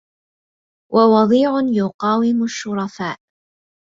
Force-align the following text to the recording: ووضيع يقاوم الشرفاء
ووضيع 0.93 1.51
يقاوم 1.73 2.43
الشرفاء 2.45 3.17